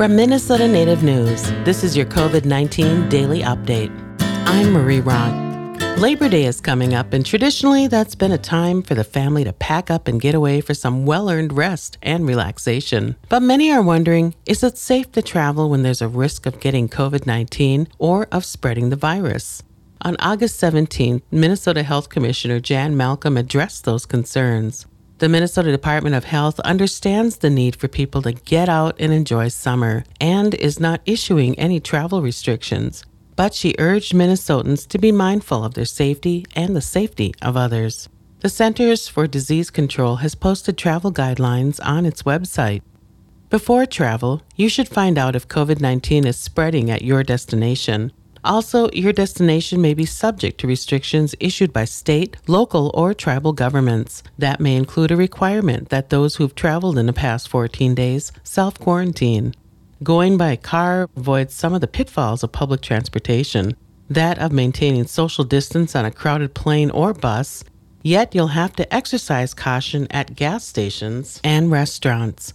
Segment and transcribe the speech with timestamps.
[0.00, 3.90] From Minnesota Native News, this is your COVID 19 daily update.
[4.46, 5.30] I'm Marie Rock.
[5.98, 9.52] Labor Day is coming up, and traditionally, that's been a time for the family to
[9.52, 13.16] pack up and get away for some well earned rest and relaxation.
[13.28, 16.88] But many are wondering is it safe to travel when there's a risk of getting
[16.88, 19.62] COVID 19 or of spreading the virus?
[20.00, 24.86] On August 17th, Minnesota Health Commissioner Jan Malcolm addressed those concerns.
[25.20, 29.48] The Minnesota Department of Health understands the need for people to get out and enjoy
[29.48, 33.04] summer and is not issuing any travel restrictions.
[33.36, 38.08] But she urged Minnesotans to be mindful of their safety and the safety of others.
[38.38, 42.80] The Centers for Disease Control has posted travel guidelines on its website.
[43.50, 48.10] Before travel, you should find out if COVID 19 is spreading at your destination.
[48.44, 54.22] Also, your destination may be subject to restrictions issued by state, local, or tribal governments.
[54.38, 58.78] That may include a requirement that those who've traveled in the past 14 days self
[58.78, 59.54] quarantine.
[60.02, 63.76] Going by car avoids some of the pitfalls of public transportation,
[64.08, 67.62] that of maintaining social distance on a crowded plane or bus,
[68.02, 72.54] yet you'll have to exercise caution at gas stations and restaurants.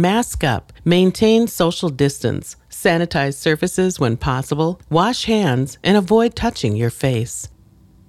[0.00, 6.88] Mask up, maintain social distance, sanitize surfaces when possible, wash hands, and avoid touching your
[6.88, 7.48] face.